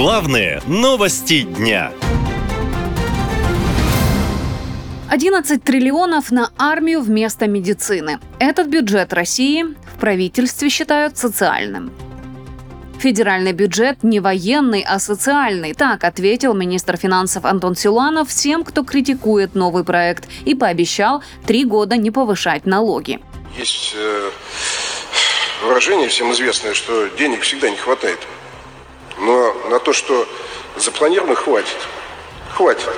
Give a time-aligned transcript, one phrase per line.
[0.00, 1.92] Главные новости дня.
[5.10, 8.20] 11 триллионов на армию вместо медицины.
[8.38, 11.92] Этот бюджет России в правительстве считают социальным.
[13.00, 15.74] Федеральный бюджет не военный, а социальный.
[15.74, 21.96] Так ответил министр финансов Антон Силуанов всем, кто критикует новый проект, и пообещал три года
[21.96, 23.18] не повышать налоги.
[23.58, 24.30] Есть э,
[25.66, 28.20] выражение всем известное, что денег всегда не хватает.
[29.20, 30.26] Но на то, что
[30.76, 31.76] запланировано, хватит.
[32.50, 32.88] Хватит.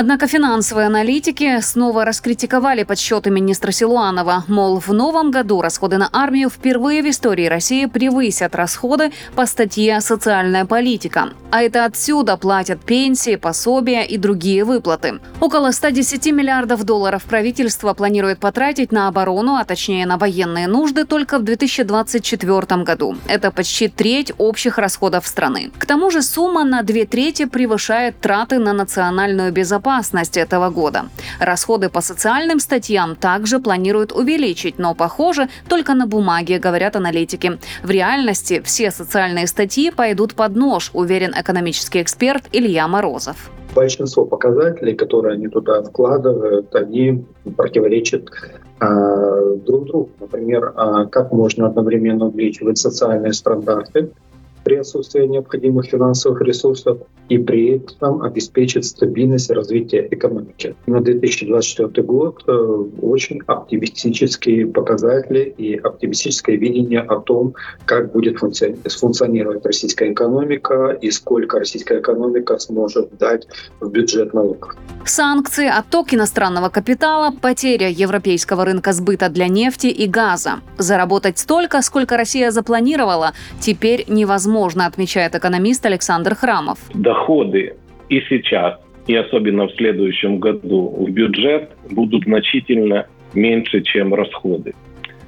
[0.00, 4.44] Однако финансовые аналитики снова раскритиковали подсчеты министра Силуанова.
[4.46, 10.00] Мол, в новом году расходы на армию впервые в истории России превысят расходы по статье
[10.00, 11.30] «Социальная политика».
[11.50, 15.18] А это отсюда платят пенсии, пособия и другие выплаты.
[15.40, 21.40] Около 110 миллиардов долларов правительство планирует потратить на оборону, а точнее на военные нужды только
[21.40, 23.16] в 2024 году.
[23.26, 25.72] Это почти треть общих расходов страны.
[25.76, 31.04] К тому же сумма на две трети превышает траты на национальную безопасность безопасность этого года.
[31.40, 37.58] Расходы по социальным статьям также планируют увеличить, но, похоже, только на бумаге, говорят аналитики.
[37.82, 44.94] В реальности все социальные статьи пойдут под нож, уверен экономический эксперт Илья Морозов большинство показателей,
[44.94, 47.24] которые они туда вкладывают, они
[47.56, 48.22] противоречат
[48.80, 50.08] э, друг другу.
[50.20, 54.10] Например, э, как можно одновременно увеличивать социальные стандарты,
[54.68, 56.98] при отсутствии необходимых финансовых ресурсов
[57.30, 60.74] и при этом обеспечит стабильность развития экономики.
[60.86, 62.52] На 2024 год э,
[63.00, 67.54] очень оптимистические показатели и оптимистическое видение о том,
[67.86, 73.46] как будет функционировать российская экономика и сколько российская экономика сможет дать
[73.80, 74.76] в бюджет налогов.
[75.06, 80.60] Санкции, отток иностранного капитала, потеря европейского рынка сбыта для нефти и газа.
[80.76, 86.78] Заработать столько, сколько Россия запланировала, теперь невозможно, отмечает экономист Александр Храмов.
[86.94, 87.76] Доходы
[88.08, 94.74] и сейчас, и особенно в следующем году в бюджет будут значительно меньше, чем расходы.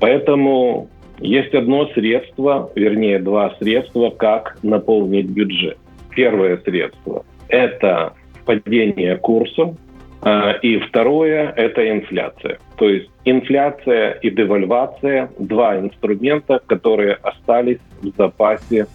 [0.00, 0.88] Поэтому
[1.20, 5.78] есть одно средство, вернее два средства, как наполнить бюджет.
[6.10, 9.74] Первое средство– это падение курса,
[10.22, 12.58] а, и второе– это инфляция.
[12.76, 18.86] То есть инфляция и девальвация– два инструмента, которые остались в запасе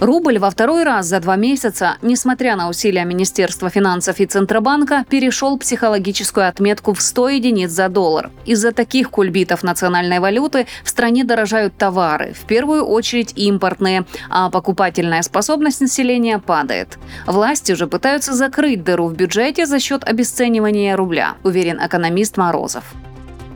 [0.00, 5.56] Рубль во второй раз за два месяца, несмотря на усилия Министерства финансов и Центробанка, перешел
[5.56, 8.30] психологическую отметку в 100 единиц за доллар.
[8.44, 15.22] Из-за таких кульбитов национальной валюты в стране дорожают товары, в первую очередь импортные, а покупательная
[15.22, 16.98] способность населения падает.
[17.26, 22.84] Власти же пытаются закрыть дыру в бюджете за счет обесценивания рубля, уверен экономист Морозов.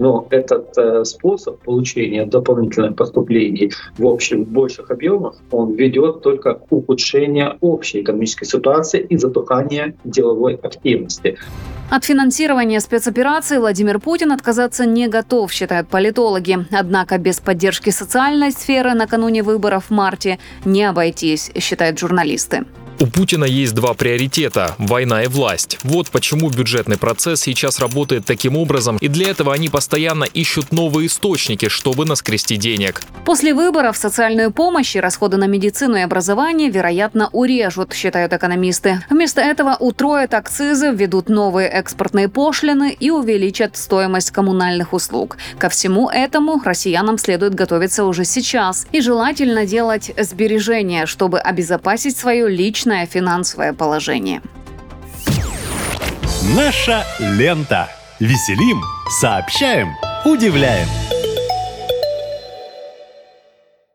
[0.00, 6.72] Но этот э, способ получения дополнительных поступлений в общем больших объемах, он ведет только к
[6.72, 11.38] ухудшению общей экономической ситуации и затуханию деловой активности.
[11.90, 16.58] От финансирования спецоперации Владимир Путин отказаться не готов, считают политологи.
[16.70, 22.64] Однако без поддержки социальной сферы накануне выборов в марте не обойтись, считают журналисты.
[23.02, 25.78] У Путина есть два приоритета– война и власть.
[25.84, 31.06] Вот почему бюджетный процесс сейчас работает таким образом, и для этого они постоянно ищут новые
[31.06, 33.00] источники, чтобы наскрести денег.
[33.24, 39.02] После выборов социальную помощь и расходы на медицину и образование, вероятно, урежут, считают экономисты.
[39.08, 45.38] Вместо этого утроят акцизы, введут новые экспортные пошлины и увеличат стоимость коммунальных услуг.
[45.58, 52.46] Ко всему этому россиянам следует готовиться уже сейчас и желательно делать сбережения, чтобы обезопасить свое
[52.46, 54.42] личное личное финансовое положение.
[56.56, 57.88] Наша лента.
[58.18, 58.82] Веселим,
[59.20, 59.94] сообщаем,
[60.26, 60.86] удивляем.